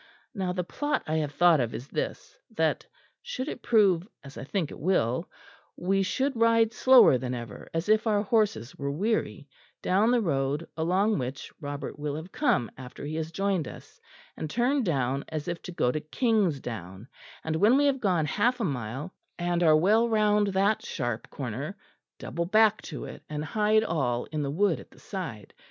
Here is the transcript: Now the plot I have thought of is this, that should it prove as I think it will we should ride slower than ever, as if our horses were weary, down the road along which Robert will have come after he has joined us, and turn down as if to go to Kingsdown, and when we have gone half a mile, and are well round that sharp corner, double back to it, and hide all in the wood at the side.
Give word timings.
Now 0.33 0.51
the 0.51 0.63
plot 0.63 1.03
I 1.05 1.17
have 1.17 1.31
thought 1.31 1.59
of 1.59 1.75
is 1.75 1.87
this, 1.87 2.35
that 2.49 2.87
should 3.21 3.47
it 3.47 3.61
prove 3.61 4.07
as 4.23 4.35
I 4.35 4.43
think 4.43 4.71
it 4.71 4.79
will 4.79 5.29
we 5.77 6.01
should 6.01 6.35
ride 6.35 6.73
slower 6.73 7.19
than 7.19 7.35
ever, 7.35 7.69
as 7.71 7.87
if 7.87 8.07
our 8.07 8.23
horses 8.23 8.75
were 8.75 8.89
weary, 8.89 9.47
down 9.83 10.09
the 10.09 10.19
road 10.19 10.67
along 10.75 11.19
which 11.19 11.53
Robert 11.61 11.99
will 11.99 12.15
have 12.15 12.31
come 12.31 12.71
after 12.79 13.05
he 13.05 13.13
has 13.17 13.31
joined 13.31 13.67
us, 13.67 14.01
and 14.35 14.49
turn 14.49 14.81
down 14.81 15.23
as 15.29 15.47
if 15.47 15.61
to 15.61 15.71
go 15.71 15.91
to 15.91 15.99
Kingsdown, 16.01 17.07
and 17.43 17.57
when 17.57 17.77
we 17.77 17.85
have 17.85 18.01
gone 18.01 18.25
half 18.25 18.59
a 18.59 18.63
mile, 18.63 19.13
and 19.37 19.61
are 19.61 19.77
well 19.77 20.09
round 20.09 20.47
that 20.47 20.83
sharp 20.83 21.29
corner, 21.29 21.77
double 22.17 22.47
back 22.47 22.81
to 22.81 23.05
it, 23.05 23.21
and 23.29 23.45
hide 23.45 23.83
all 23.83 24.25
in 24.31 24.41
the 24.41 24.49
wood 24.49 24.79
at 24.79 24.89
the 24.89 24.97
side. 24.99 25.53